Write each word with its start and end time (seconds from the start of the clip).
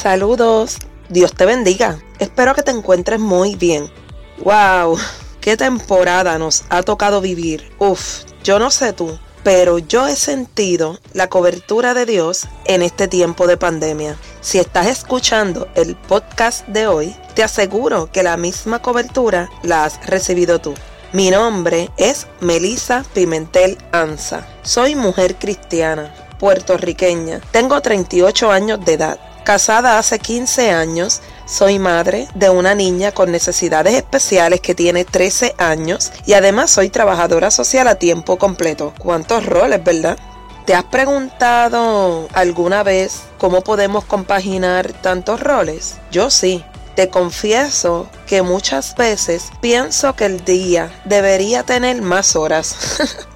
Saludos, 0.00 0.78
Dios 1.08 1.34
te 1.34 1.44
bendiga. 1.44 1.98
Espero 2.20 2.54
que 2.54 2.62
te 2.62 2.70
encuentres 2.70 3.18
muy 3.18 3.56
bien. 3.56 3.90
¡Wow! 4.44 4.96
¿Qué 5.40 5.56
temporada 5.56 6.38
nos 6.38 6.62
ha 6.68 6.84
tocado 6.84 7.20
vivir? 7.20 7.68
Uf, 7.80 8.20
yo 8.44 8.60
no 8.60 8.70
sé 8.70 8.92
tú, 8.92 9.18
pero 9.42 9.80
yo 9.80 10.06
he 10.06 10.14
sentido 10.14 11.00
la 11.14 11.28
cobertura 11.28 11.94
de 11.94 12.06
Dios 12.06 12.46
en 12.64 12.82
este 12.82 13.08
tiempo 13.08 13.48
de 13.48 13.56
pandemia. 13.56 14.16
Si 14.40 14.60
estás 14.60 14.86
escuchando 14.86 15.66
el 15.74 15.96
podcast 15.96 16.64
de 16.68 16.86
hoy, 16.86 17.16
te 17.34 17.42
aseguro 17.42 18.08
que 18.12 18.22
la 18.22 18.36
misma 18.36 18.80
cobertura 18.80 19.50
la 19.64 19.84
has 19.84 20.06
recibido 20.06 20.60
tú. 20.60 20.74
Mi 21.12 21.30
nombre 21.30 21.90
es 21.96 22.28
Melissa 22.40 23.04
Pimentel 23.14 23.76
Anza. 23.90 24.46
Soy 24.62 24.94
mujer 24.94 25.34
cristiana, 25.40 26.14
puertorriqueña. 26.38 27.40
Tengo 27.50 27.80
38 27.80 28.52
años 28.52 28.84
de 28.84 28.92
edad 28.92 29.27
Casada 29.48 29.98
hace 29.98 30.18
15 30.18 30.72
años, 30.72 31.22
soy 31.46 31.78
madre 31.78 32.28
de 32.34 32.50
una 32.50 32.74
niña 32.74 33.12
con 33.12 33.32
necesidades 33.32 33.94
especiales 33.94 34.60
que 34.60 34.74
tiene 34.74 35.06
13 35.06 35.54
años 35.56 36.12
y 36.26 36.34
además 36.34 36.70
soy 36.70 36.90
trabajadora 36.90 37.50
social 37.50 37.88
a 37.88 37.94
tiempo 37.94 38.36
completo. 38.36 38.92
¿Cuántos 38.98 39.46
roles, 39.46 39.82
verdad? 39.82 40.18
¿Te 40.66 40.74
has 40.74 40.84
preguntado 40.84 42.28
alguna 42.34 42.82
vez 42.82 43.22
cómo 43.38 43.62
podemos 43.62 44.04
compaginar 44.04 44.92
tantos 44.92 45.40
roles? 45.40 45.94
Yo 46.12 46.28
sí. 46.28 46.62
Te 46.94 47.08
confieso 47.08 48.06
que 48.26 48.42
muchas 48.42 48.96
veces 48.96 49.44
pienso 49.62 50.14
que 50.14 50.26
el 50.26 50.44
día 50.44 50.90
debería 51.06 51.62
tener 51.62 52.02
más 52.02 52.36
horas. 52.36 52.76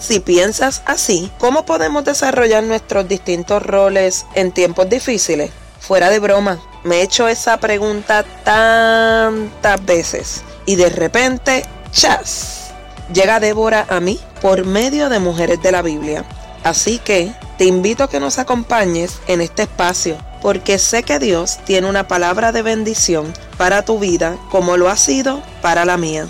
Si 0.00 0.18
piensas 0.18 0.82
así, 0.86 1.30
¿cómo 1.38 1.66
podemos 1.66 2.04
desarrollar 2.04 2.64
nuestros 2.64 3.06
distintos 3.06 3.62
roles 3.62 4.24
en 4.34 4.50
tiempos 4.50 4.88
difíciles? 4.88 5.50
Fuera 5.78 6.08
de 6.08 6.18
broma, 6.18 6.58
me 6.84 6.96
he 6.96 7.02
hecho 7.02 7.28
esa 7.28 7.58
pregunta 7.58 8.24
tantas 8.42 9.84
veces 9.84 10.42
y 10.64 10.76
de 10.76 10.88
repente, 10.88 11.64
¡chas! 11.92 12.70
Llega 13.12 13.40
Débora 13.40 13.86
a 13.90 14.00
mí 14.00 14.18
por 14.40 14.64
medio 14.64 15.10
de 15.10 15.18
Mujeres 15.18 15.60
de 15.60 15.72
la 15.72 15.82
Biblia. 15.82 16.24
Así 16.64 16.98
que 16.98 17.34
te 17.58 17.66
invito 17.66 18.04
a 18.04 18.08
que 18.08 18.20
nos 18.20 18.38
acompañes 18.38 19.18
en 19.26 19.42
este 19.42 19.62
espacio, 19.62 20.16
porque 20.40 20.78
sé 20.78 21.02
que 21.02 21.18
Dios 21.18 21.58
tiene 21.66 21.88
una 21.88 22.08
palabra 22.08 22.52
de 22.52 22.62
bendición 22.62 23.32
para 23.58 23.84
tu 23.84 23.98
vida 23.98 24.38
como 24.50 24.78
lo 24.78 24.88
ha 24.88 24.96
sido 24.96 25.42
para 25.60 25.84
la 25.84 25.98
mía. 25.98 26.28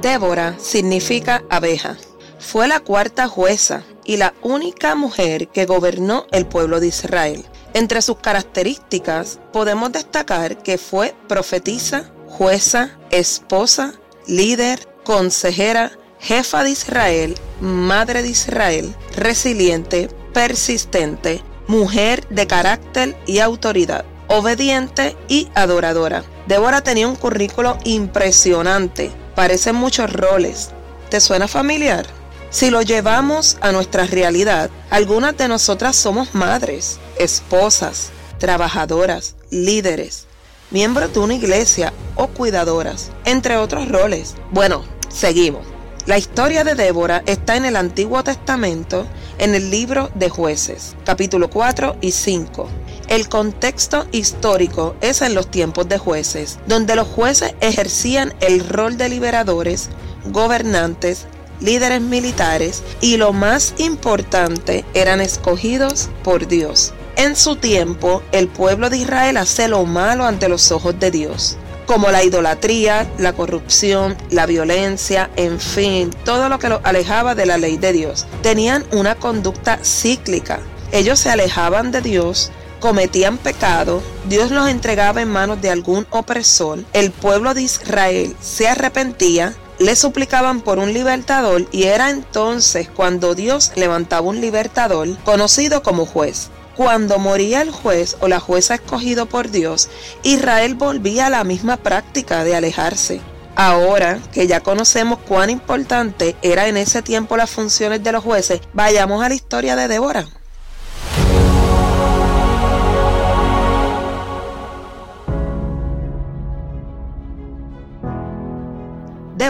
Débora 0.00 0.56
significa 0.58 1.44
abeja. 1.48 1.96
Fue 2.38 2.66
la 2.66 2.80
cuarta 2.80 3.28
jueza 3.28 3.84
y 4.04 4.16
la 4.16 4.34
única 4.42 4.96
mujer 4.96 5.48
que 5.48 5.64
gobernó 5.64 6.26
el 6.32 6.46
pueblo 6.46 6.80
de 6.80 6.88
Israel. 6.88 7.44
Entre 7.72 8.02
sus 8.02 8.18
características 8.18 9.38
podemos 9.52 9.92
destacar 9.92 10.62
que 10.62 10.76
fue 10.76 11.14
profetisa, 11.28 12.12
jueza, 12.26 12.98
esposa, 13.10 13.94
líder, 14.26 14.88
consejera, 15.04 15.92
jefa 16.18 16.64
de 16.64 16.70
Israel, 16.70 17.34
madre 17.60 18.22
de 18.22 18.28
Israel, 18.28 18.94
resiliente, 19.16 20.08
persistente, 20.32 21.42
mujer 21.66 22.26
de 22.28 22.46
carácter 22.46 23.16
y 23.26 23.38
autoridad, 23.38 24.04
obediente 24.32 25.16
y 25.28 25.48
adoradora. 25.54 26.24
Débora 26.46 26.82
tenía 26.82 27.06
un 27.06 27.16
currículo 27.16 27.78
impresionante 27.84 29.12
parecen 29.34 29.76
muchos 29.76 30.12
roles. 30.12 30.70
¿Te 31.08 31.20
suena 31.20 31.48
familiar? 31.48 32.06
Si 32.50 32.70
lo 32.70 32.82
llevamos 32.82 33.56
a 33.60 33.72
nuestra 33.72 34.04
realidad, 34.04 34.70
algunas 34.90 35.36
de 35.36 35.48
nosotras 35.48 35.96
somos 35.96 36.34
madres, 36.34 36.98
esposas, 37.18 38.10
trabajadoras, 38.38 39.36
líderes, 39.50 40.26
miembros 40.70 41.12
de 41.14 41.20
una 41.20 41.34
iglesia 41.34 41.92
o 42.14 42.28
cuidadoras, 42.28 43.10
entre 43.24 43.56
otros 43.56 43.88
roles. 43.88 44.34
Bueno, 44.50 44.84
seguimos. 45.08 45.66
La 46.04 46.18
historia 46.18 46.64
de 46.64 46.74
Débora 46.74 47.22
está 47.26 47.56
en 47.56 47.64
el 47.64 47.76
Antiguo 47.76 48.22
Testamento, 48.24 49.06
en 49.38 49.54
el 49.54 49.70
libro 49.70 50.10
de 50.14 50.28
jueces, 50.28 50.96
capítulo 51.04 51.48
4 51.48 51.96
y 52.00 52.10
5. 52.10 52.68
El 53.08 53.28
contexto 53.28 54.06
histórico 54.12 54.94
es 55.00 55.22
en 55.22 55.34
los 55.34 55.50
tiempos 55.50 55.88
de 55.88 55.98
jueces, 55.98 56.58
donde 56.66 56.96
los 56.96 57.08
jueces 57.08 57.54
ejercían 57.60 58.34
el 58.40 58.66
rol 58.66 58.96
de 58.96 59.08
liberadores, 59.08 59.90
gobernantes, 60.26 61.26
líderes 61.60 62.00
militares 62.00 62.82
y 63.00 63.16
lo 63.16 63.32
más 63.32 63.74
importante 63.78 64.84
eran 64.94 65.20
escogidos 65.20 66.08
por 66.22 66.48
Dios. 66.48 66.92
En 67.16 67.36
su 67.36 67.56
tiempo, 67.56 68.22
el 68.32 68.48
pueblo 68.48 68.88
de 68.88 68.96
Israel 68.96 69.36
hace 69.36 69.68
lo 69.68 69.84
malo 69.84 70.24
ante 70.24 70.48
los 70.48 70.72
ojos 70.72 70.98
de 70.98 71.10
Dios, 71.10 71.56
como 71.86 72.10
la 72.10 72.24
idolatría, 72.24 73.06
la 73.18 73.34
corrupción, 73.34 74.16
la 74.30 74.46
violencia, 74.46 75.30
en 75.36 75.60
fin, 75.60 76.10
todo 76.24 76.48
lo 76.48 76.58
que 76.58 76.70
los 76.70 76.80
alejaba 76.84 77.34
de 77.34 77.46
la 77.46 77.58
ley 77.58 77.76
de 77.76 77.92
Dios. 77.92 78.26
Tenían 78.42 78.84
una 78.92 79.14
conducta 79.14 79.78
cíclica. 79.84 80.60
Ellos 80.90 81.18
se 81.18 81.30
alejaban 81.30 81.92
de 81.92 82.00
Dios, 82.00 82.50
cometían 82.82 83.38
pecado, 83.38 84.02
Dios 84.28 84.50
los 84.50 84.68
entregaba 84.68 85.22
en 85.22 85.28
manos 85.28 85.62
de 85.62 85.70
algún 85.70 86.04
opresor, 86.10 86.80
el 86.92 87.12
pueblo 87.12 87.54
de 87.54 87.62
Israel 87.62 88.36
se 88.40 88.68
arrepentía, 88.68 89.54
le 89.78 89.94
suplicaban 89.94 90.60
por 90.60 90.80
un 90.80 90.92
libertador 90.92 91.64
y 91.70 91.84
era 91.84 92.10
entonces 92.10 92.88
cuando 92.88 93.36
Dios 93.36 93.70
levantaba 93.76 94.26
un 94.26 94.40
libertador 94.40 95.16
conocido 95.22 95.84
como 95.84 96.06
juez. 96.06 96.50
Cuando 96.76 97.20
moría 97.20 97.62
el 97.62 97.70
juez 97.70 98.16
o 98.20 98.26
la 98.26 98.40
jueza 98.40 98.74
escogido 98.74 99.26
por 99.26 99.50
Dios, 99.50 99.88
Israel 100.24 100.74
volvía 100.74 101.26
a 101.26 101.30
la 101.30 101.44
misma 101.44 101.76
práctica 101.76 102.42
de 102.42 102.56
alejarse. 102.56 103.20
Ahora 103.54 104.18
que 104.32 104.48
ya 104.48 104.60
conocemos 104.60 105.20
cuán 105.20 105.50
importante 105.50 106.34
era 106.42 106.66
en 106.66 106.76
ese 106.76 107.00
tiempo 107.02 107.36
las 107.36 107.50
funciones 107.50 108.02
de 108.02 108.10
los 108.10 108.24
jueces, 108.24 108.60
vayamos 108.72 109.22
a 109.22 109.28
la 109.28 109.34
historia 109.34 109.76
de 109.76 109.86
Débora. 109.86 110.26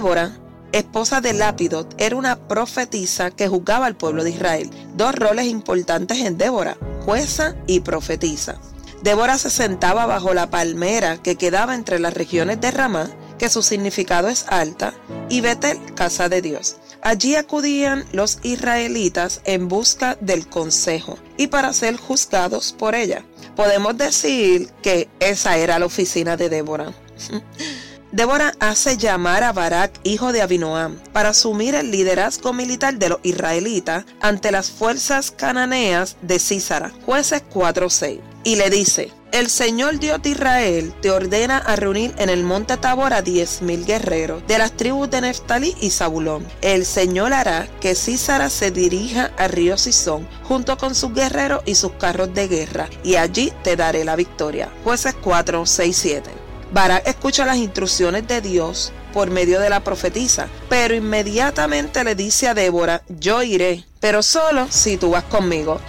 Débora, 0.03 0.37
esposa 0.73 1.21
de 1.21 1.33
Lápidot, 1.33 1.95
era 1.97 2.17
una 2.17 2.49
profetisa 2.49 3.31
que 3.31 3.47
juzgaba 3.47 3.87
al 3.87 3.95
pueblo 3.95 4.25
de 4.25 4.31
Israel. 4.31 4.69
Dos 4.97 5.15
roles 5.15 5.47
importantes 5.47 6.19
en 6.19 6.37
Débora, 6.37 6.76
jueza 7.05 7.55
y 7.69 7.79
profetisa. 7.79 8.61
Débora 9.05 9.38
se 9.38 9.49
sentaba 9.49 10.05
bajo 10.06 10.35
la 10.35 10.50
palmera 10.50 11.19
que 11.19 11.37
quedaba 11.37 11.76
entre 11.76 12.00
las 12.00 12.15
regiones 12.15 12.61
de 12.61 12.73
Ramá, 12.73 13.11
que 13.38 13.49
su 13.49 13.62
significado 13.62 14.26
es 14.29 14.44
alta, 14.49 14.93
y 15.29 15.41
Betel, 15.41 15.79
casa 15.94 16.29
de 16.29 16.43
Dios. 16.43 16.79
Allí 17.00 17.37
acudían 17.37 18.05
los 18.11 18.41
israelitas 18.43 19.41
en 19.44 19.69
busca 19.69 20.17
del 20.21 20.49
consejo 20.49 21.17
y 21.37 21.47
para 21.47 21.73
ser 21.73 21.97
juzgados 21.97 22.75
por 22.76 22.97
ella. 22.97 23.25
Podemos 23.55 23.97
decir 23.97 24.69
que 24.82 25.09
esa 25.21 25.59
era 25.59 25.79
la 25.79 25.87
oficina 25.87 26.37
de 26.37 26.49
Débora. 26.49 26.93
Débora 28.12 28.53
hace 28.61 28.99
llamar 28.99 29.43
a 29.43 29.55
Barak, 29.55 29.99
hijo 30.03 30.32
de 30.32 30.43
Abinoam, 30.43 30.99
para 31.14 31.31
asumir 31.31 31.75
el 31.75 31.91
liderazgo 31.91 32.53
militar 32.53 32.99
de 32.99 33.09
los 33.09 33.20
israelitas 33.23 34.05
ante 34.20 34.53
las 34.53 34.70
fuerzas 34.70 35.31
cananeas 35.31 36.19
de 36.20 36.38
Císara, 36.38 36.93
jueces 37.06 37.43
4.6, 37.50 38.20
y 38.44 38.56
le 38.56 38.69
dice, 38.69 39.11
el 39.32 39.49
Señor 39.49 39.99
Dios 39.99 40.20
de 40.20 40.29
Israel 40.29 40.93
te 41.00 41.11
ordena 41.11 41.56
a 41.56 41.75
reunir 41.75 42.14
en 42.19 42.29
el 42.29 42.44
monte 42.44 42.76
Tabor 42.76 43.14
a 43.14 43.23
diez 43.23 43.62
mil 43.62 43.87
guerreros 43.87 44.47
de 44.47 44.59
las 44.59 44.73
tribus 44.73 45.09
de 45.09 45.23
Neftalí 45.23 45.75
y 45.81 45.88
Zabulón. 45.88 46.47
El 46.61 46.85
Señor 46.85 47.32
hará 47.32 47.67
que 47.81 47.94
Císara 47.94 48.50
se 48.50 48.70
dirija 48.70 49.31
al 49.38 49.53
río 49.53 49.79
Sison 49.79 50.29
junto 50.43 50.76
con 50.76 50.94
sus 50.94 51.14
guerreros 51.14 51.62
y 51.64 51.76
sus 51.76 51.93
carros 51.93 52.35
de 52.35 52.47
guerra, 52.47 52.91
y 53.03 53.17
allí 53.17 53.55
te 53.64 53.75
daré 53.75 54.05
la 54.05 54.17
victoria. 54.17 54.69
Jueces 54.85 55.14
4, 55.14 55.64
6, 55.64 55.97
7. 55.97 56.42
Barak 56.73 57.07
escucha 57.07 57.45
las 57.45 57.59
instrucciones 57.59 58.27
de 58.27 58.41
Dios 58.41 58.93
por 59.13 59.31
medio 59.31 59.61
de 59.61 59.69
la 59.69 59.81
profetisa, 59.81 60.49
pero 60.71 60.95
inmediatamente 60.95 62.03
le 62.03 62.15
dice 62.15 62.49
a 62.49 62.55
Débora, 62.55 63.03
yo 63.09 63.43
iré, 63.43 63.85
pero 64.01 64.23
solo 64.23 64.67
si 64.71 64.97
tú 64.97 65.11
vas 65.11 65.25
conmigo. 65.25 65.81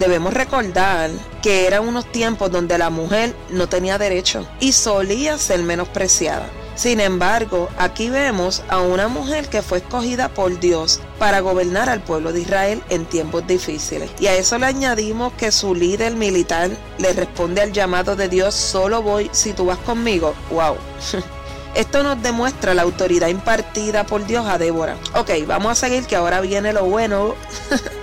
Debemos 0.00 0.34
recordar 0.34 1.08
que 1.40 1.68
eran 1.68 1.86
unos 1.86 2.10
tiempos 2.10 2.50
donde 2.50 2.78
la 2.78 2.90
mujer 2.90 3.32
no 3.50 3.68
tenía 3.68 3.96
derecho 3.96 4.48
y 4.58 4.72
solía 4.72 5.38
ser 5.38 5.62
menospreciada. 5.62 6.50
Sin 6.82 6.98
embargo, 6.98 7.68
aquí 7.78 8.10
vemos 8.10 8.64
a 8.68 8.80
una 8.80 9.06
mujer 9.06 9.48
que 9.48 9.62
fue 9.62 9.78
escogida 9.78 10.30
por 10.30 10.58
Dios 10.58 10.98
para 11.16 11.38
gobernar 11.38 11.88
al 11.88 12.02
pueblo 12.02 12.32
de 12.32 12.40
Israel 12.40 12.82
en 12.88 13.04
tiempos 13.04 13.46
difíciles. 13.46 14.10
Y 14.18 14.26
a 14.26 14.34
eso 14.34 14.58
le 14.58 14.66
añadimos 14.66 15.32
que 15.34 15.52
su 15.52 15.76
líder 15.76 16.16
militar 16.16 16.72
le 16.98 17.12
responde 17.12 17.60
al 17.60 17.70
llamado 17.70 18.16
de 18.16 18.28
Dios, 18.28 18.56
solo 18.56 19.00
voy 19.00 19.30
si 19.30 19.52
tú 19.52 19.66
vas 19.66 19.78
conmigo. 19.78 20.34
¡Wow! 20.50 20.74
Esto 21.76 22.02
nos 22.02 22.20
demuestra 22.20 22.74
la 22.74 22.82
autoridad 22.82 23.28
impartida 23.28 24.04
por 24.04 24.26
Dios 24.26 24.48
a 24.48 24.58
Débora. 24.58 24.96
Ok, 25.14 25.30
vamos 25.46 25.70
a 25.70 25.74
seguir 25.76 26.04
que 26.06 26.16
ahora 26.16 26.40
viene 26.40 26.72
lo 26.72 26.86
bueno. 26.86 27.36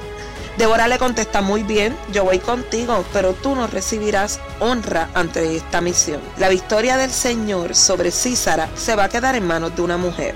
Débora 0.57 0.88
le 0.88 0.98
contesta 0.98 1.42
muy 1.42 1.63
bien, 1.63 1.96
yo 2.12 2.25
voy 2.25 2.40
contigo, 2.40 3.06
pero 3.13 3.34
tú 3.34 3.56
no 3.56 3.68
recibirás 3.68 4.40
honra 4.60 5.10
ante 5.13 5.56
esta 5.56 5.80
misión. 5.80 6.19
La 6.38 6.50
victoria 6.50 6.98
del 6.98 7.12
Señor 7.12 7.75
sobre 7.75 8.12
Císara 8.12 8.69
se 8.75 8.96
va 8.96 9.06
a 9.06 9.10
quedar 9.10 9.36
en 9.36 9.48
manos 9.48 9.75
de 9.75 9.81
una 9.81 9.98
mujer. 9.98 10.36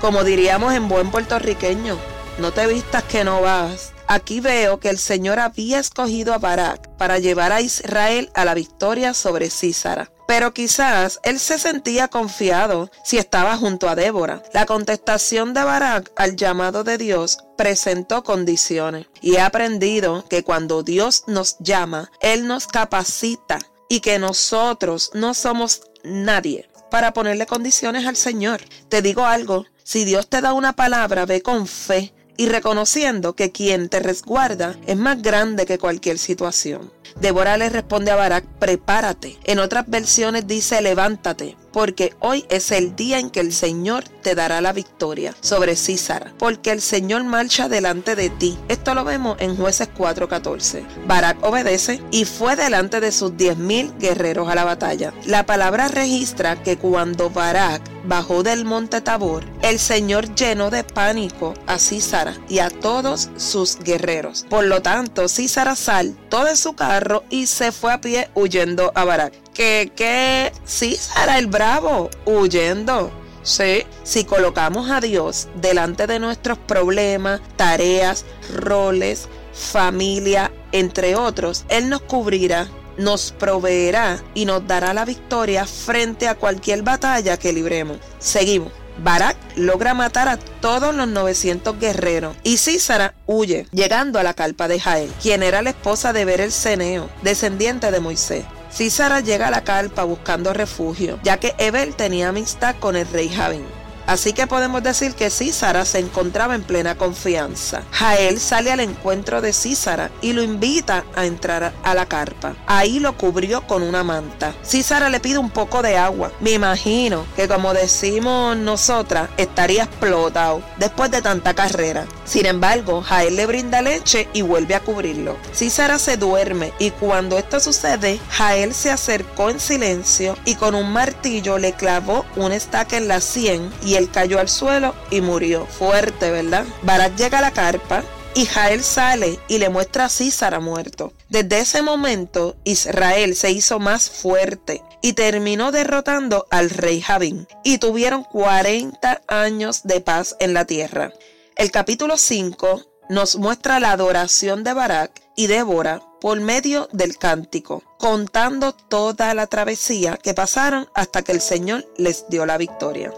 Como 0.00 0.22
diríamos 0.22 0.74
en 0.74 0.88
buen 0.88 1.10
puertorriqueño, 1.10 1.98
no 2.38 2.52
te 2.52 2.66
vistas 2.66 3.02
que 3.04 3.24
no 3.24 3.40
vas. 3.40 3.92
Aquí 4.06 4.40
veo 4.40 4.78
que 4.78 4.90
el 4.90 4.98
Señor 4.98 5.40
había 5.40 5.78
escogido 5.78 6.34
a 6.34 6.38
Barak 6.38 6.88
para 6.96 7.18
llevar 7.18 7.52
a 7.52 7.60
Israel 7.60 8.30
a 8.34 8.44
la 8.44 8.54
victoria 8.54 9.14
sobre 9.14 9.50
Císara. 9.50 10.10
Pero 10.26 10.54
quizás 10.54 11.20
él 11.22 11.38
se 11.38 11.58
sentía 11.58 12.08
confiado 12.08 12.90
si 13.04 13.18
estaba 13.18 13.56
junto 13.56 13.88
a 13.88 13.94
Débora. 13.94 14.42
La 14.52 14.66
contestación 14.66 15.54
de 15.54 15.64
Barak 15.64 16.12
al 16.16 16.36
llamado 16.36 16.84
de 16.84 16.98
Dios 16.98 17.38
presentó 17.56 18.24
condiciones. 18.24 19.06
Y 19.20 19.36
he 19.36 19.40
aprendido 19.40 20.24
que 20.28 20.42
cuando 20.42 20.82
Dios 20.82 21.24
nos 21.26 21.56
llama, 21.58 22.10
Él 22.20 22.46
nos 22.46 22.66
capacita 22.66 23.58
y 23.88 24.00
que 24.00 24.18
nosotros 24.18 25.10
no 25.14 25.34
somos 25.34 25.82
nadie 26.02 26.68
para 26.90 27.12
ponerle 27.12 27.46
condiciones 27.46 28.06
al 28.06 28.16
Señor. 28.16 28.62
Te 28.88 29.02
digo 29.02 29.24
algo, 29.24 29.66
si 29.82 30.04
Dios 30.04 30.28
te 30.28 30.40
da 30.40 30.52
una 30.52 30.74
palabra, 30.74 31.26
ve 31.26 31.42
con 31.42 31.66
fe 31.66 32.14
y 32.36 32.48
reconociendo 32.48 33.34
que 33.34 33.52
quien 33.52 33.88
te 33.88 34.00
resguarda 34.00 34.76
es 34.86 34.96
más 34.96 35.22
grande 35.22 35.66
que 35.66 35.78
cualquier 35.78 36.18
situación. 36.18 36.92
Débora 37.20 37.56
le 37.56 37.68
responde 37.68 38.10
a 38.10 38.16
Barak, 38.16 38.44
prepárate. 38.58 39.38
En 39.44 39.58
otras 39.58 39.84
versiones 39.88 40.46
dice, 40.46 40.80
levántate, 40.82 41.56
porque 41.74 42.14
hoy 42.20 42.46
es 42.50 42.70
el 42.70 42.94
día 42.94 43.18
en 43.18 43.30
que 43.30 43.40
el 43.40 43.52
Señor 43.52 44.04
te 44.04 44.36
dará 44.36 44.60
la 44.60 44.72
victoria 44.72 45.34
sobre 45.40 45.74
Císara, 45.74 46.32
porque 46.38 46.70
el 46.70 46.80
Señor 46.80 47.24
marcha 47.24 47.68
delante 47.68 48.14
de 48.14 48.30
ti. 48.30 48.56
Esto 48.68 48.94
lo 48.94 49.02
vemos 49.02 49.36
en 49.40 49.56
jueces 49.56 49.88
4:14. 49.92 50.86
Barak 51.08 51.42
obedece 51.42 52.00
y 52.12 52.26
fue 52.26 52.54
delante 52.54 53.00
de 53.00 53.10
sus 53.10 53.36
diez 53.36 53.58
mil 53.58 53.92
guerreros 53.98 54.48
a 54.48 54.54
la 54.54 54.62
batalla. 54.62 55.12
La 55.26 55.46
palabra 55.46 55.88
registra 55.88 56.62
que 56.62 56.78
cuando 56.78 57.28
Barak 57.28 57.82
bajó 58.04 58.44
del 58.44 58.64
monte 58.64 59.00
Tabor, 59.00 59.44
el 59.62 59.80
Señor 59.80 60.32
llenó 60.36 60.70
de 60.70 60.84
pánico 60.84 61.54
a 61.66 61.80
Císara 61.80 62.36
y 62.48 62.60
a 62.60 62.70
todos 62.70 63.30
sus 63.36 63.78
guerreros. 63.80 64.46
Por 64.48 64.64
lo 64.64 64.80
tanto, 64.80 65.28
Císara 65.28 65.74
saltó 65.74 66.44
de 66.44 66.56
su 66.56 66.74
carro 66.74 67.24
y 67.30 67.46
se 67.46 67.72
fue 67.72 67.92
a 67.92 68.00
pie 68.00 68.30
huyendo 68.34 68.92
a 68.94 69.04
Barak 69.04 69.43
que, 69.54 69.92
que 69.96 70.52
sí 70.64 70.98
el 71.36 71.46
bravo 71.46 72.10
huyendo. 72.26 73.10
Sí, 73.42 73.84
si 74.04 74.24
colocamos 74.24 74.90
a 74.90 75.00
Dios 75.00 75.48
delante 75.54 76.06
de 76.06 76.18
nuestros 76.18 76.56
problemas, 76.56 77.40
tareas, 77.56 78.24
roles, 78.54 79.28
familia, 79.52 80.50
entre 80.72 81.14
otros, 81.14 81.66
Él 81.68 81.90
nos 81.90 82.00
cubrirá, 82.02 82.68
nos 82.96 83.32
proveerá 83.32 84.22
y 84.32 84.46
nos 84.46 84.66
dará 84.66 84.94
la 84.94 85.04
victoria 85.04 85.66
frente 85.66 86.26
a 86.26 86.36
cualquier 86.36 86.82
batalla 86.82 87.36
que 87.36 87.52
libremos. 87.52 87.98
Seguimos. 88.18 88.72
Barak 88.96 89.36
logra 89.56 89.92
matar 89.92 90.28
a 90.28 90.36
todos 90.36 90.94
los 90.94 91.08
900 91.08 91.80
guerreros 91.80 92.36
y 92.44 92.58
Císara 92.58 93.14
huye, 93.26 93.66
llegando 93.72 94.20
a 94.20 94.22
la 94.22 94.34
calpa 94.34 94.68
de 94.68 94.78
Jael, 94.78 95.10
quien 95.20 95.42
era 95.42 95.62
la 95.62 95.70
esposa 95.70 96.12
de 96.12 96.24
Ber 96.24 96.40
el 96.40 96.52
Ceneo, 96.52 97.10
descendiente 97.22 97.90
de 97.90 97.98
Moisés. 97.98 98.44
Císara 98.74 99.20
llega 99.20 99.46
a 99.46 99.50
la 99.52 99.62
carpa 99.62 100.02
buscando 100.02 100.52
refugio, 100.52 101.20
ya 101.22 101.38
que 101.38 101.54
Ebel 101.58 101.94
tenía 101.94 102.30
amistad 102.30 102.74
con 102.80 102.96
el 102.96 103.06
rey 103.06 103.28
Javín. 103.28 103.83
Así 104.06 104.32
que 104.32 104.46
podemos 104.46 104.82
decir 104.82 105.14
que 105.14 105.30
Císara 105.30 105.84
se 105.84 105.98
encontraba 105.98 106.54
en 106.54 106.62
plena 106.62 106.96
confianza. 106.96 107.82
Jael 107.90 108.38
sale 108.40 108.70
al 108.70 108.80
encuentro 108.80 109.40
de 109.40 109.52
Císara 109.52 110.10
y 110.20 110.32
lo 110.32 110.42
invita 110.42 111.04
a 111.14 111.26
entrar 111.26 111.72
a 111.82 111.94
la 111.94 112.06
carpa. 112.06 112.54
Ahí 112.66 113.00
lo 113.00 113.16
cubrió 113.16 113.66
con 113.66 113.82
una 113.82 114.04
manta. 114.04 114.54
Císara 114.64 115.08
le 115.08 115.20
pide 115.20 115.38
un 115.38 115.50
poco 115.50 115.82
de 115.82 115.96
agua. 115.96 116.32
Me 116.40 116.52
imagino 116.52 117.26
que 117.36 117.48
como 117.48 117.72
decimos 117.72 118.56
nosotras, 118.56 119.30
estaría 119.36 119.84
explotado 119.84 120.62
después 120.78 121.10
de 121.10 121.22
tanta 121.22 121.54
carrera. 121.54 122.06
Sin 122.24 122.46
embargo, 122.46 123.02
Jael 123.02 123.36
le 123.36 123.46
brinda 123.46 123.82
leche 123.82 124.28
y 124.32 124.42
vuelve 124.42 124.74
a 124.74 124.80
cubrirlo. 124.80 125.36
Císara 125.54 125.98
se 125.98 126.16
duerme 126.16 126.72
y 126.78 126.90
cuando 126.90 127.38
esto 127.38 127.60
sucede, 127.60 128.20
Jael 128.30 128.74
se 128.74 128.90
acercó 128.90 129.50
en 129.50 129.60
silencio 129.60 130.36
y 130.44 130.54
con 130.56 130.74
un 130.74 130.92
martillo 130.92 131.58
le 131.58 131.72
clavó 131.72 132.24
un 132.36 132.52
estaca 132.52 132.96
en 132.96 133.08
la 133.08 133.20
sien 133.20 133.72
y 133.84 133.93
él 133.96 134.10
cayó 134.10 134.40
al 134.40 134.48
suelo 134.48 134.94
y 135.10 135.20
murió. 135.20 135.66
Fuerte, 135.66 136.30
¿verdad? 136.30 136.64
Barak 136.82 137.16
llega 137.16 137.38
a 137.38 137.42
la 137.42 137.50
carpa 137.50 138.02
y 138.34 138.46
Jael 138.46 138.82
sale 138.82 139.38
y 139.46 139.58
le 139.58 139.68
muestra 139.68 140.06
a 140.06 140.08
Císara 140.08 140.58
muerto. 140.58 141.12
Desde 141.28 141.60
ese 141.60 141.82
momento, 141.82 142.56
Israel 142.64 143.36
se 143.36 143.52
hizo 143.52 143.78
más 143.78 144.10
fuerte 144.10 144.82
y 145.02 145.12
terminó 145.12 145.70
derrotando 145.70 146.46
al 146.50 146.70
rey 146.70 147.00
Javín. 147.00 147.46
Y 147.62 147.78
tuvieron 147.78 148.24
40 148.24 149.22
años 149.28 149.82
de 149.84 150.00
paz 150.00 150.36
en 150.40 150.52
la 150.52 150.64
tierra. 150.64 151.12
El 151.56 151.70
capítulo 151.70 152.16
5 152.16 152.82
nos 153.08 153.36
muestra 153.36 153.78
la 153.80 153.92
adoración 153.92 154.64
de 154.64 154.72
Barak 154.72 155.22
y 155.36 155.46
Débora 155.46 156.02
por 156.20 156.40
medio 156.40 156.88
del 156.90 157.18
cántico, 157.18 157.82
contando 157.98 158.72
toda 158.72 159.34
la 159.34 159.46
travesía 159.46 160.16
que 160.16 160.34
pasaron 160.34 160.88
hasta 160.94 161.22
que 161.22 161.32
el 161.32 161.40
Señor 161.40 161.86
les 161.98 162.28
dio 162.28 162.46
la 162.46 162.56
victoria. 162.56 163.12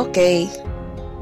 Ok, 0.00 0.16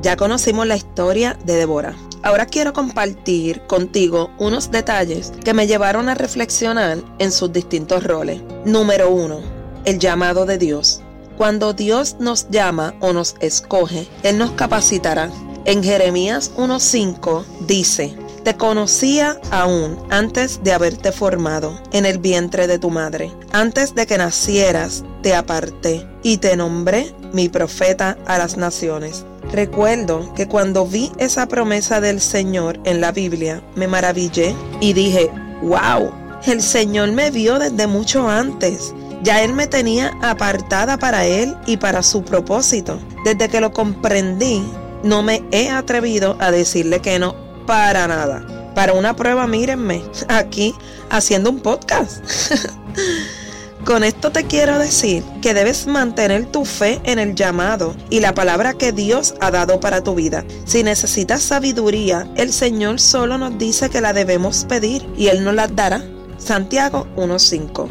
ya 0.02 0.16
conocimos 0.16 0.64
la 0.64 0.76
historia 0.76 1.36
de 1.44 1.56
Débora. 1.56 1.96
Ahora 2.22 2.46
quiero 2.46 2.72
compartir 2.72 3.60
contigo 3.62 4.30
unos 4.38 4.70
detalles 4.70 5.32
que 5.44 5.52
me 5.52 5.66
llevaron 5.66 6.08
a 6.08 6.14
reflexionar 6.14 6.98
en 7.18 7.32
sus 7.32 7.52
distintos 7.52 8.04
roles. 8.04 8.40
Número 8.64 9.10
1. 9.10 9.40
El 9.84 9.98
llamado 9.98 10.46
de 10.46 10.58
Dios. 10.58 11.02
Cuando 11.36 11.72
Dios 11.72 12.18
nos 12.20 12.50
llama 12.50 12.94
o 13.00 13.12
nos 13.12 13.34
escoge, 13.40 14.06
Él 14.22 14.38
nos 14.38 14.52
capacitará. 14.52 15.28
En 15.64 15.82
Jeremías 15.82 16.52
1.5 16.56 17.46
dice, 17.66 18.14
te 18.48 18.56
conocía 18.56 19.38
aún 19.50 19.98
antes 20.08 20.62
de 20.62 20.72
haberte 20.72 21.12
formado 21.12 21.78
en 21.92 22.06
el 22.06 22.16
vientre 22.16 22.66
de 22.66 22.78
tu 22.78 22.88
madre. 22.88 23.30
Antes 23.52 23.94
de 23.94 24.06
que 24.06 24.16
nacieras, 24.16 25.04
te 25.20 25.34
aparté 25.34 26.06
y 26.22 26.38
te 26.38 26.56
nombré 26.56 27.14
mi 27.34 27.50
profeta 27.50 28.16
a 28.24 28.38
las 28.38 28.56
naciones. 28.56 29.26
Recuerdo 29.52 30.32
que 30.32 30.48
cuando 30.48 30.86
vi 30.86 31.12
esa 31.18 31.46
promesa 31.46 32.00
del 32.00 32.22
Señor 32.22 32.80
en 32.84 33.02
la 33.02 33.12
Biblia, 33.12 33.62
me 33.76 33.86
maravillé 33.86 34.56
y 34.80 34.94
dije, 34.94 35.30
wow, 35.60 36.10
el 36.46 36.62
Señor 36.62 37.12
me 37.12 37.30
vio 37.30 37.58
desde 37.58 37.86
mucho 37.86 38.30
antes. 38.30 38.94
Ya 39.22 39.42
Él 39.42 39.52
me 39.52 39.66
tenía 39.66 40.16
apartada 40.22 40.96
para 40.96 41.26
Él 41.26 41.54
y 41.66 41.76
para 41.76 42.02
su 42.02 42.22
propósito. 42.22 42.98
Desde 43.26 43.50
que 43.50 43.60
lo 43.60 43.74
comprendí, 43.74 44.64
no 45.02 45.22
me 45.22 45.44
he 45.50 45.68
atrevido 45.68 46.38
a 46.40 46.50
decirle 46.50 47.00
que 47.00 47.18
no 47.18 47.47
para 47.68 48.08
nada. 48.08 48.72
Para 48.74 48.94
una 48.94 49.14
prueba, 49.14 49.46
mírenme, 49.46 50.02
aquí 50.28 50.74
haciendo 51.10 51.50
un 51.50 51.60
podcast. 51.60 52.24
Con 53.84 54.04
esto 54.04 54.32
te 54.32 54.44
quiero 54.44 54.78
decir 54.78 55.22
que 55.42 55.52
debes 55.52 55.86
mantener 55.86 56.46
tu 56.46 56.64
fe 56.64 56.98
en 57.04 57.18
el 57.18 57.34
llamado 57.34 57.94
y 58.08 58.20
la 58.20 58.32
palabra 58.32 58.72
que 58.72 58.92
Dios 58.92 59.34
ha 59.40 59.50
dado 59.50 59.80
para 59.80 60.02
tu 60.02 60.14
vida. 60.14 60.46
Si 60.64 60.82
necesitas 60.82 61.42
sabiduría, 61.42 62.26
el 62.36 62.54
Señor 62.54 63.00
solo 63.00 63.36
nos 63.36 63.58
dice 63.58 63.90
que 63.90 64.00
la 64.00 64.14
debemos 64.14 64.64
pedir 64.64 65.06
y 65.16 65.26
Él 65.26 65.44
nos 65.44 65.54
la 65.54 65.68
dará. 65.68 66.02
Santiago 66.38 67.06
1.5. 67.16 67.86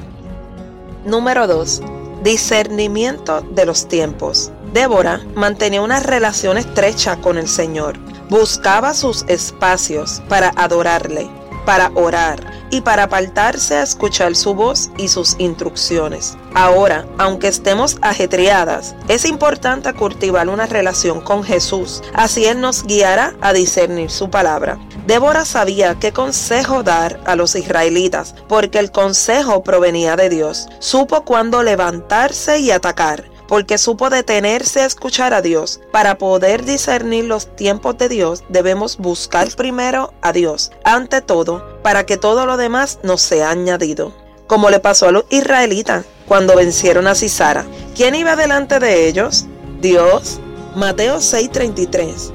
Número 1.06 1.46
2. 1.46 1.82
Discernimiento 2.24 3.42
de 3.42 3.66
los 3.68 3.88
tiempos. 3.88 4.52
Débora 4.74 5.22
mantenía 5.36 5.82
una 5.84 6.00
relación 6.00 6.58
estrecha 6.58 7.18
con 7.18 7.38
el 7.38 7.48
Señor. 7.48 8.17
Buscaba 8.30 8.94
sus 8.94 9.24
espacios 9.30 10.22
para 10.28 10.50
adorarle, 10.58 11.30
para 11.66 11.92
orar 11.96 12.68
y 12.70 12.82
para 12.82 13.04
apartarse 13.04 13.76
a 13.76 13.84
escuchar 13.84 14.36
su 14.36 14.54
voz 14.54 14.90
y 14.98 15.08
sus 15.08 15.36
instrucciones. 15.40 16.38
Ahora, 16.54 17.06
aunque 17.18 17.48
estemos 17.48 17.98
ajetreadas, 18.02 18.96
es 19.08 19.24
importante 19.24 19.94
cultivar 19.94 20.50
una 20.50 20.66
relación 20.66 21.22
con 21.22 21.42
Jesús, 21.42 22.04
así 22.14 22.46
Él 22.46 22.60
nos 22.60 22.84
guiará 22.84 23.34
a 23.40 23.54
discernir 23.54 24.10
su 24.10 24.30
palabra. 24.30 24.78
Débora 25.06 25.46
sabía 25.46 25.96
qué 25.98 26.12
consejo 26.12 26.84
dar 26.84 27.22
a 27.26 27.38
los 27.38 27.56
israelitas, 27.56 28.36
porque 28.50 28.80
el 28.80 28.92
consejo 28.92 29.64
provenía 29.64 30.18
de 30.18 30.28
Dios. 30.28 30.68
Supo 30.80 31.24
cuándo 31.24 31.64
levantarse 31.64 32.60
y 32.60 32.72
atacar 32.72 33.37
porque 33.48 33.78
supo 33.78 34.10
detenerse 34.10 34.82
a 34.82 34.86
escuchar 34.86 35.34
a 35.34 35.42
Dios. 35.42 35.80
Para 35.92 36.18
poder 36.18 36.66
discernir 36.66 37.26
los 37.26 37.56
tiempos 37.56 37.98
de 37.98 38.10
Dios, 38.10 38.44
debemos 38.50 38.98
buscar 38.98 39.50
primero 39.56 40.14
a 40.22 40.34
Dios, 40.34 40.72
ante 40.84 41.22
todo, 41.22 41.82
para 41.82 42.06
que 42.06 42.18
todo 42.18 42.46
lo 42.46 42.58
demás 42.58 43.00
nos 43.04 43.22
sea 43.22 43.50
añadido. 43.50 44.14
Como 44.48 44.70
le 44.70 44.80
pasó 44.80 45.08
a 45.08 45.12
los 45.12 45.26
israelitas 45.30 46.06
cuando 46.28 46.56
vencieron 46.56 47.08
a 47.08 47.16
Cisara. 47.16 47.66
¿Quién 47.96 48.16
iba 48.16 48.36
delante 48.36 48.80
de 48.80 49.08
ellos? 49.08 49.46
Dios. 49.82 50.40
Mateo 50.76 51.18
6:33. 51.18 52.32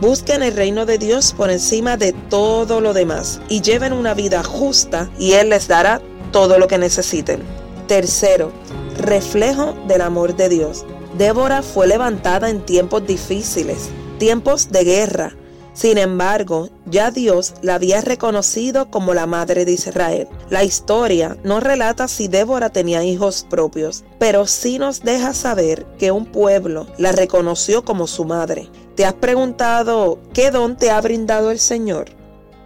Busquen 0.00 0.42
el 0.42 0.54
reino 0.54 0.84
de 0.84 0.98
Dios 0.98 1.32
por 1.32 1.50
encima 1.50 1.96
de 1.96 2.12
todo 2.12 2.82
lo 2.82 2.92
demás 2.92 3.40
y 3.48 3.62
lleven 3.62 3.94
una 3.94 4.12
vida 4.12 4.44
justa 4.44 5.08
y 5.18 5.32
Él 5.32 5.48
les 5.48 5.68
dará 5.68 6.02
todo 6.32 6.58
lo 6.58 6.68
que 6.68 6.76
necesiten. 6.76 7.42
Tercero, 7.86 8.52
reflejo 8.98 9.74
del 9.86 10.00
amor 10.00 10.36
de 10.36 10.48
Dios. 10.48 10.84
Débora 11.16 11.62
fue 11.62 11.86
levantada 11.86 12.50
en 12.50 12.64
tiempos 12.64 13.06
difíciles, 13.06 13.90
tiempos 14.18 14.70
de 14.70 14.84
guerra. 14.84 15.32
Sin 15.72 15.98
embargo, 15.98 16.70
ya 16.86 17.10
Dios 17.10 17.52
la 17.60 17.74
había 17.74 18.00
reconocido 18.00 18.90
como 18.90 19.12
la 19.12 19.26
madre 19.26 19.66
de 19.66 19.72
Israel. 19.72 20.26
La 20.48 20.64
historia 20.64 21.36
no 21.44 21.60
relata 21.60 22.08
si 22.08 22.28
Débora 22.28 22.70
tenía 22.70 23.04
hijos 23.04 23.46
propios, 23.48 24.02
pero 24.18 24.46
sí 24.46 24.78
nos 24.78 25.02
deja 25.02 25.34
saber 25.34 25.84
que 25.98 26.12
un 26.12 26.24
pueblo 26.24 26.86
la 26.96 27.12
reconoció 27.12 27.84
como 27.84 28.06
su 28.06 28.24
madre. 28.24 28.70
¿Te 28.94 29.04
has 29.04 29.14
preguntado 29.14 30.18
qué 30.32 30.50
don 30.50 30.78
te 30.78 30.90
ha 30.90 31.00
brindado 31.02 31.50
el 31.50 31.58
Señor? 31.58 32.06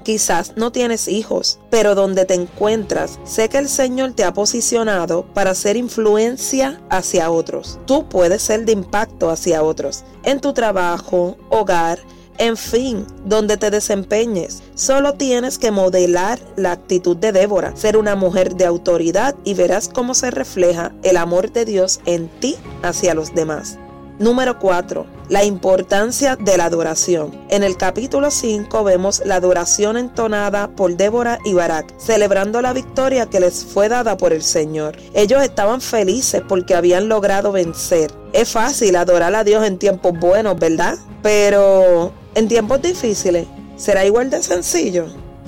Quizás 0.03 0.55
no 0.57 0.73
tienes 0.73 1.09
hijos, 1.09 1.59
pero 1.71 1.95
donde 1.95 2.25
te 2.25 2.35
encuentras, 2.35 3.19
sé 3.25 3.49
que 3.49 3.59
el 3.59 3.69
Señor 3.69 4.13
te 4.13 4.25
ha 4.25 4.33
posicionado 4.33 5.25
para 5.35 5.51
hacer 5.51 5.77
influencia 5.77 6.81
hacia 6.89 7.31
otros. 7.31 7.79
Tú 7.87 8.09
puedes 8.09 8.43
ser 8.43 8.65
de 8.65 8.73
impacto 8.73 9.31
hacia 9.31 9.63
otros, 9.63 10.05
en 10.25 10.41
tu 10.41 10.53
trabajo, 10.53 11.37
hogar, 11.51 11.99
en 12.39 12.57
fin, 12.57 13.07
donde 13.27 13.59
te 13.59 13.71
desempeñes. 13.71 14.63
Solo 14.75 15.13
tienes 15.15 15.59
que 15.59 15.71
modelar 15.71 16.41
la 16.57 16.73
actitud 16.73 17.17
de 17.17 17.33
Débora, 17.33 17.77
ser 17.77 17.99
una 17.99 18.17
mujer 18.17 18.55
de 18.57 18.65
autoridad 18.65 19.37
y 19.45 19.53
verás 19.53 19.91
cómo 19.91 20.15
se 20.15 20.31
refleja 20.31 20.93
el 21.03 21.19
amor 21.19 21.53
de 21.53 21.67
Dios 21.67 22.01
en 22.07 22.29
ti 22.41 22.57
hacia 22.83 23.13
los 23.13 23.35
demás. 23.35 23.79
Número 24.21 24.59
4. 24.59 25.07
La 25.31 25.45
importancia 25.45 26.37
de 26.37 26.59
la 26.59 26.67
adoración. 26.67 27.31
En 27.49 27.63
el 27.63 27.79
capítulo 27.79 28.31
5 28.31 28.85
vemos 28.85 29.23
la 29.25 29.37
adoración 29.37 29.97
entonada 29.97 30.69
por 30.69 30.95
Débora 30.95 31.39
y 31.43 31.55
Barak, 31.55 31.99
celebrando 31.99 32.61
la 32.61 32.75
victoria 32.75 33.31
que 33.31 33.41
les 33.41 33.65
fue 33.65 33.89
dada 33.89 34.19
por 34.19 34.35
el 34.35 34.43
Señor. 34.43 34.99
Ellos 35.15 35.43
estaban 35.43 35.81
felices 35.81 36.43
porque 36.47 36.75
habían 36.75 37.09
logrado 37.09 37.51
vencer. 37.51 38.13
Es 38.35 38.51
fácil 38.51 38.97
adorar 38.97 39.35
a 39.35 39.43
Dios 39.43 39.67
en 39.67 39.79
tiempos 39.79 40.13
buenos, 40.21 40.59
¿verdad? 40.59 40.99
Pero 41.23 42.13
en 42.35 42.47
tiempos 42.47 42.83
difíciles, 42.83 43.47
¿será 43.79 44.05
igual 44.05 44.29
de 44.29 44.43
sencillo? 44.43 45.07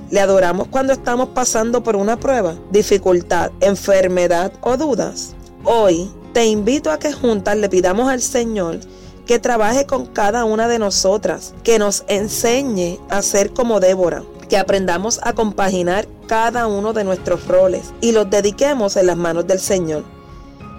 Le 0.08 0.20
adoramos 0.20 0.68
cuando 0.68 0.94
estamos 0.94 1.28
pasando 1.34 1.82
por 1.82 1.94
una 1.94 2.18
prueba, 2.18 2.54
dificultad, 2.70 3.50
enfermedad 3.60 4.50
o 4.62 4.78
dudas. 4.78 5.34
Hoy 5.62 6.10
te 6.32 6.46
invito 6.46 6.90
a 6.90 6.98
que 6.98 7.12
juntas 7.12 7.56
le 7.56 7.68
pidamos 7.68 8.08
al 8.08 8.22
Señor 8.22 8.80
que 9.26 9.38
trabaje 9.38 9.86
con 9.86 10.06
cada 10.06 10.44
una 10.44 10.66
de 10.66 10.78
nosotras, 10.78 11.54
que 11.62 11.78
nos 11.78 12.04
enseñe 12.08 12.98
a 13.08 13.22
ser 13.22 13.52
como 13.52 13.80
Débora, 13.80 14.24
que 14.48 14.58
aprendamos 14.58 15.20
a 15.22 15.32
compaginar 15.32 16.08
cada 16.26 16.66
uno 16.66 16.92
de 16.92 17.04
nuestros 17.04 17.46
roles 17.46 17.92
y 18.00 18.12
los 18.12 18.28
dediquemos 18.30 18.96
en 18.96 19.06
las 19.06 19.16
manos 19.16 19.46
del 19.46 19.60
Señor. 19.60 20.04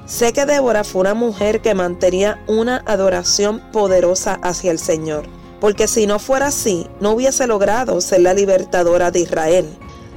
Sé 0.05 0.33
que 0.33 0.45
Débora 0.45 0.83
fue 0.83 1.01
una 1.01 1.13
mujer 1.13 1.61
que 1.61 1.73
mantenía 1.73 2.43
una 2.47 2.83
adoración 2.85 3.61
poderosa 3.71 4.39
hacia 4.41 4.71
el 4.71 4.79
Señor, 4.79 5.23
porque 5.61 5.87
si 5.87 6.05
no 6.05 6.19
fuera 6.19 6.47
así, 6.47 6.87
no 6.99 7.11
hubiese 7.11 7.47
logrado 7.47 8.01
ser 8.01 8.21
la 8.21 8.33
libertadora 8.33 9.11
de 9.11 9.21
Israel. 9.21 9.65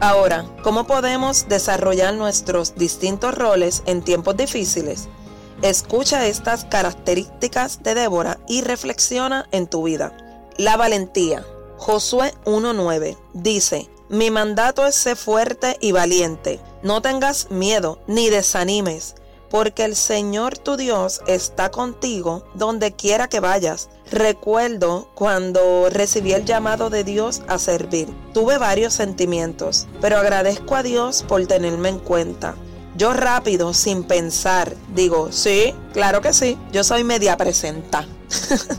Ahora, 0.01 0.45
¿cómo 0.63 0.87
podemos 0.87 1.47
desarrollar 1.49 2.15
nuestros 2.15 2.75
distintos 2.75 3.35
roles 3.35 3.83
en 3.87 4.03
tiempos 4.03 4.37
difíciles? 4.37 5.09
Escucha 5.67 6.29
estas 6.29 6.65
características 6.65 7.83
de 7.83 7.97
Débora 7.97 8.39
y 8.47 8.61
reflexiona 8.61 9.49
en 9.51 9.67
tu 9.67 9.83
vida. 9.83 10.17
La 10.59 10.77
valentía. 10.77 11.45
Josué 11.77 12.33
1.9 12.45 13.19
dice, 13.33 13.91
mi 14.09 14.31
mandato 14.31 14.87
es 14.87 14.95
ser 14.95 15.17
fuerte 15.17 15.77
y 15.81 15.91
valiente. 15.91 16.61
No 16.85 17.03
tengas 17.03 17.51
miedo 17.51 17.99
ni 18.07 18.31
desanimes, 18.31 19.17
porque 19.51 19.85
el 19.85 19.97
Señor 19.97 20.57
tu 20.57 20.77
Dios 20.77 21.21
está 21.27 21.73
contigo 21.73 22.45
donde 22.55 22.93
quiera 22.93 23.27
que 23.27 23.41
vayas. 23.41 23.89
Recuerdo 24.13 25.09
cuando 25.17 25.91
recibí 25.91 26.33
el 26.33 26.45
llamado 26.45 26.91
de 26.91 27.03
Dios 27.03 27.43
a 27.49 27.59
servir. 27.59 28.09
Tuve 28.33 28.59
varios 28.59 28.95
sentimientos, 28.95 29.89
pero 30.01 30.19
agradezco 30.19 30.77
a 30.77 30.85
Dios 30.85 31.25
por 31.25 31.45
tenerme 31.49 31.89
en 31.89 31.99
cuenta. 31.99 32.55
Yo 32.97 33.13
rápido, 33.13 33.75
sin 33.75 34.05
pensar, 34.05 34.75
digo, 34.95 35.31
sí, 35.31 35.75
claro 35.93 36.23
que 36.23 36.33
sí, 36.33 36.57
yo 36.73 36.83
soy 36.83 37.05
media 37.05 37.37
presenta. 37.37 38.07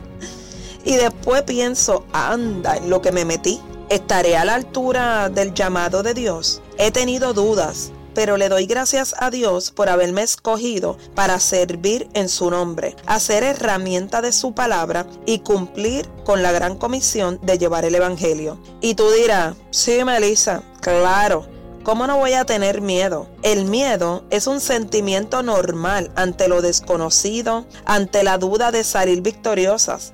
y 0.86 0.96
después 0.96 1.44
pienso, 1.44 2.04
anda, 2.14 2.78
en 2.78 2.90
lo 2.90 3.00
que 3.02 3.12
me 3.12 3.26
metí. 3.26 3.62
¿Estaré 3.90 4.36
a 4.36 4.44
la 4.44 4.56
altura 4.56 5.30
del 5.30 5.54
llamado 5.54 6.02
de 6.02 6.16
Dios? 6.16 6.64
He 6.80 6.90
tenido 6.90 7.34
dudas, 7.34 7.92
pero 8.16 8.38
le 8.38 8.50
doy 8.50 8.66
gracias 8.66 9.14
a 9.20 9.30
Dios 9.30 9.70
por 9.70 9.88
haberme 9.88 10.24
escogido 10.24 10.98
para 11.14 11.40
servir 11.40 12.10
en 12.16 12.28
su 12.28 12.50
nombre, 12.50 12.96
hacer 13.06 13.44
herramienta 13.44 14.24
de 14.24 14.32
su 14.32 14.56
palabra 14.56 15.06
y 15.28 15.40
cumplir 15.40 16.10
con 16.26 16.42
la 16.42 16.52
gran 16.52 16.76
comisión 16.76 17.40
de 17.44 17.60
llevar 17.60 17.86
el 17.86 17.94
Evangelio. 17.94 18.60
Y 18.82 18.96
tú 18.96 19.12
dirás, 19.12 19.56
sí, 19.70 20.04
Melissa, 20.04 20.64
claro 20.82 21.57
¿Cómo 21.88 22.06
no 22.06 22.18
voy 22.18 22.34
a 22.34 22.44
tener 22.44 22.82
miedo? 22.82 23.30
El 23.44 23.64
miedo 23.64 24.26
es 24.30 24.46
un 24.48 24.60
sentimiento 24.60 25.42
normal 25.42 26.12
ante 26.16 26.50
lo 26.50 26.62
desconocido, 26.62 27.66
ante 27.86 28.26
la 28.26 28.38
duda 28.38 28.72
de 28.72 28.84
salir 28.84 29.22
victoriosas. 29.22 30.12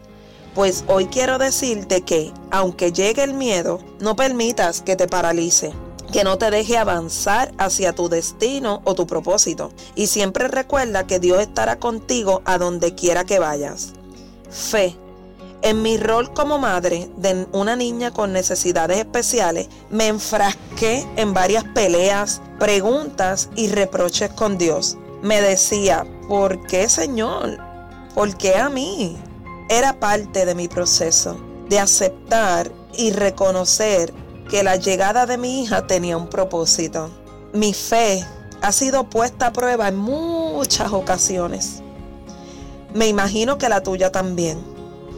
Pues 0.54 0.84
hoy 0.86 1.08
quiero 1.08 1.40
decirte 1.40 2.02
que, 2.04 2.32
aunque 2.52 2.92
llegue 2.92 3.24
el 3.24 3.34
miedo, 3.34 3.80
no 4.00 4.16
permitas 4.16 4.82
que 4.82 4.96
te 4.96 5.08
paralice, 5.08 5.74
que 6.12 6.24
no 6.24 6.38
te 6.38 6.52
deje 6.52 6.78
avanzar 6.78 7.52
hacia 7.58 7.94
tu 7.94 8.08
destino 8.08 8.84
o 8.84 8.94
tu 8.94 9.08
propósito. 9.08 9.72
Y 9.96 10.06
siempre 10.06 10.48
recuerda 10.50 11.08
que 11.08 11.18
Dios 11.18 11.42
estará 11.42 11.80
contigo 11.80 12.44
a 12.46 12.60
donde 12.60 12.94
quiera 12.94 13.24
que 13.24 13.40
vayas. 13.40 13.94
Fe. 14.52 14.96
En 15.64 15.82
mi 15.82 15.96
rol 15.96 16.34
como 16.34 16.60
madre 16.60 17.10
de 17.16 17.48
una 17.54 17.78
niña 17.78 18.12
con 18.12 18.34
necesidades 18.34 18.98
especiales, 18.98 19.70
me 19.90 20.08
enfrasqué 20.08 21.08
en 21.16 21.34
varias 21.34 21.64
peleas, 21.64 22.42
preguntas 22.60 23.50
y 23.56 23.70
reproches 23.70 24.30
con 24.32 24.58
Dios. 24.58 24.98
Me 25.22 25.40
decía, 25.40 26.06
¿por 26.28 26.68
qué 26.68 26.90
Señor? 26.90 27.60
¿Por 28.14 28.36
qué 28.36 28.58
a 28.58 28.68
mí? 28.68 29.16
Era 29.70 30.02
parte 30.02 30.46
de 30.46 30.54
mi 30.54 30.68
proceso 30.68 31.40
de 31.70 31.80
aceptar 31.80 32.70
y 32.98 33.12
reconocer 33.12 34.14
que 34.50 34.64
la 34.64 34.76
llegada 34.76 35.26
de 35.26 35.38
mi 35.38 35.64
hija 35.64 35.88
tenía 35.88 36.18
un 36.18 36.28
propósito. 36.28 37.10
Mi 37.54 37.74
fe 37.74 38.26
ha 38.62 38.74
sido 38.74 39.10
puesta 39.10 39.48
a 39.48 39.54
prueba 39.54 39.88
en 39.88 39.96
muchas 39.96 40.92
ocasiones. 40.92 41.82
Me 42.94 43.08
imagino 43.08 43.58
que 43.58 43.70
la 43.70 43.82
tuya 43.82 44.12
también. 44.12 44.73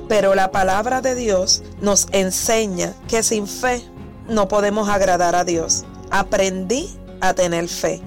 Pero 0.07 0.35
la 0.35 0.51
palabra 0.51 1.01
de 1.01 1.15
Dios 1.15 1.63
nos 1.81 2.07
enseña 2.11 2.93
que 3.07 3.23
sin 3.23 3.47
fe 3.47 3.83
no 4.27 4.47
podemos 4.47 4.89
agradar 4.89 5.35
a 5.35 5.43
Dios. 5.43 5.83
Aprendí 6.11 6.95
a 7.21 7.33
tener 7.33 7.67
fe. 7.67 8.01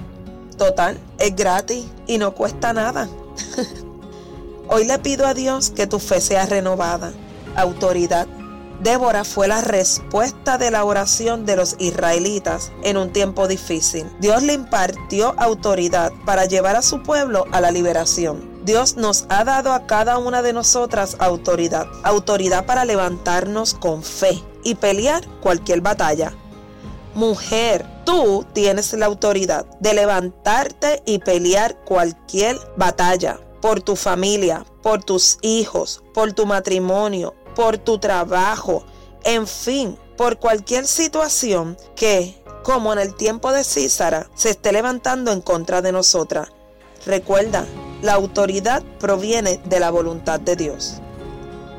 Total, 0.57 0.99
es 1.19 1.35
gratis 1.35 1.87
y 2.07 2.19
no 2.19 2.35
cuesta 2.35 2.73
nada. 2.73 3.09
Hoy 4.69 4.85
le 4.85 4.99
pido 4.99 5.27
a 5.27 5.35
Dios 5.35 5.71
que 5.71 5.87
tu 5.87 5.99
fe 5.99 6.21
sea 6.21 6.47
renovada. 6.47 7.13
Autoridad. 7.57 8.27
Débora 8.81 9.25
fue 9.25 9.49
la 9.49 9.61
respuesta 9.61 10.57
de 10.57 10.71
la 10.71 10.85
oración 10.85 11.47
de 11.47 11.57
los 11.57 11.75
israelitas 11.79 12.71
en 12.85 12.97
un 12.97 13.13
tiempo 13.13 13.49
difícil. 13.49 14.07
Dios 14.21 14.43
le 14.45 14.53
impartió 14.53 15.35
autoridad 15.37 16.13
para 16.25 16.45
llevar 16.45 16.77
a 16.77 16.83
su 16.83 17.03
pueblo 17.03 17.45
a 17.51 17.61
la 17.61 17.73
liberación. 17.73 18.58
Dios 18.69 18.99
nos 18.99 19.25
ha 19.31 19.45
dado 19.45 19.73
a 19.73 19.87
cada 19.87 20.19
una 20.19 20.43
de 20.43 20.53
nosotras 20.53 21.17
autoridad. 21.21 21.87
Autoridad 22.03 22.67
para 22.67 22.85
levantarnos 22.85 23.73
con 23.73 24.03
fe 24.03 24.45
y 24.63 24.75
pelear 24.75 25.27
cualquier 25.41 25.81
batalla. 25.81 26.35
Mujer, 27.15 27.87
tú 28.05 28.45
tienes 28.53 28.93
la 28.93 29.07
autoridad 29.07 29.65
de 29.81 29.95
levantarte 29.95 31.03
y 31.07 31.19
pelear 31.19 31.83
cualquier 31.87 32.59
batalla 32.77 33.41
por 33.63 33.81
tu 33.81 33.97
familia, 33.97 34.67
por 34.83 35.03
tus 35.03 35.39
hijos, 35.41 36.05
por 36.13 36.35
tu 36.35 36.45
matrimonio, 36.45 37.35
por 37.57 37.79
tu 37.79 37.99
trabajo, 37.99 38.85
en 39.25 39.47
fin, 39.47 39.99
por 40.19 40.39
cualquier 40.39 40.87
situación 40.87 41.79
que, 41.97 42.45
como 42.65 42.93
en 42.93 42.99
el 42.99 43.15
tiempo 43.15 43.51
de 43.51 43.65
Císara, 43.65 44.29
se 44.35 44.51
esté 44.51 44.73
levantando 44.73 45.33
en 45.33 45.41
contra 45.41 45.81
de 45.81 45.91
nosotras. 45.91 46.51
Recuerda, 47.07 47.65
la 48.03 48.15
autoridad 48.15 48.83
proviene 48.99 49.61
de 49.65 49.81
la 49.81 49.91
voluntad 49.91 50.41
de 50.41 50.57
Dios. 50.57 51.01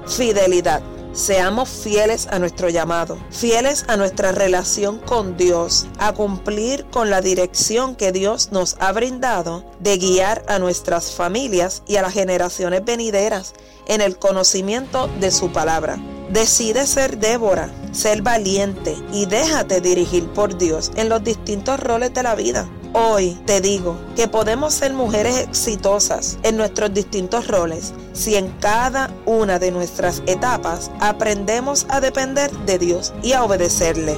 Fidelidad. 0.08 0.82
Seamos 1.12 1.70
fieles 1.70 2.28
a 2.28 2.38
nuestro 2.38 2.70
llamado, 2.70 3.18
fieles 3.32 3.84
a 3.88 3.98
nuestra 3.98 4.32
relación 4.32 5.00
con 5.00 5.38
Dios, 5.38 5.88
a 5.98 6.14
cumplir 6.14 6.86
con 6.86 7.10
la 7.10 7.20
dirección 7.20 7.96
que 7.96 8.12
Dios 8.12 8.52
nos 8.52 8.76
ha 8.80 8.92
brindado 8.92 9.66
de 9.80 9.98
guiar 9.98 10.46
a 10.48 10.60
nuestras 10.60 11.12
familias 11.12 11.82
y 11.88 11.96
a 11.96 12.04
las 12.04 12.14
generaciones 12.14 12.86
venideras 12.86 13.54
en 13.88 14.02
el 14.02 14.20
conocimiento 14.20 15.10
de 15.20 15.32
su 15.32 15.52
palabra. 15.52 15.98
Decide 16.30 16.86
ser 16.86 17.18
Débora, 17.18 17.72
ser 17.92 18.22
valiente 18.22 18.96
y 19.12 19.26
déjate 19.26 19.82
dirigir 19.82 20.28
por 20.30 20.60
Dios 20.60 20.92
en 20.96 21.10
los 21.10 21.24
distintos 21.24 21.80
roles 21.80 22.14
de 22.14 22.22
la 22.22 22.36
vida. 22.36 22.70
Hoy 22.94 23.38
te 23.46 23.62
digo 23.62 23.96
que 24.16 24.28
podemos 24.28 24.74
ser 24.74 24.94
mujeres 24.94 25.38
exitosas 25.38 26.40
en 26.42 26.58
nuestros 26.58 26.92
distintos 26.92 27.48
roles 27.48 27.94
si 28.14 28.36
en 28.36 28.50
cada 28.60 29.14
una 29.28 29.60
de 29.60 29.70
nuestras 29.70 30.24
etapas 30.26 30.90
aprendemos 31.00 31.86
a 31.90 32.02
depender 32.02 32.50
de 32.66 32.80
Dios 32.80 33.14
y 33.22 33.34
a 33.34 33.44
obedecerle. 33.44 34.16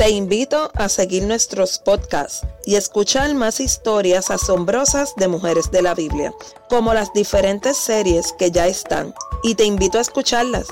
Te 0.00 0.08
invito 0.08 0.70
a 0.76 0.88
seguir 0.88 1.24
nuestros 1.24 1.78
podcasts 1.78 2.40
y 2.64 2.76
escuchar 2.76 3.34
más 3.34 3.60
historias 3.60 4.30
asombrosas 4.30 5.12
de 5.16 5.28
mujeres 5.28 5.70
de 5.70 5.82
la 5.82 5.94
Biblia, 5.94 6.32
como 6.70 6.94
las 6.94 7.12
diferentes 7.12 7.76
series 7.76 8.32
que 8.38 8.50
ya 8.50 8.66
están, 8.66 9.12
y 9.42 9.56
te 9.56 9.64
invito 9.64 9.98
a 9.98 10.00
escucharlas. 10.00 10.68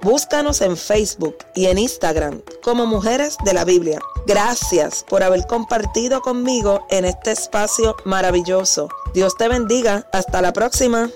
Búscanos 0.00 0.62
en 0.62 0.78
Facebook 0.78 1.36
y 1.54 1.66
en 1.66 1.76
Instagram 1.76 2.40
como 2.64 2.86
Mujeres 2.86 3.36
de 3.44 3.52
la 3.52 3.66
Biblia. 3.66 4.00
Gracias 4.26 5.04
por 5.06 5.22
haber 5.22 5.46
compartido 5.46 6.22
conmigo 6.22 6.86
en 6.88 7.04
este 7.04 7.32
espacio 7.32 7.94
maravilloso. 8.06 8.88
Dios 9.12 9.36
te 9.36 9.48
bendiga. 9.48 10.08
Hasta 10.12 10.40
la 10.40 10.54
próxima. 10.54 11.10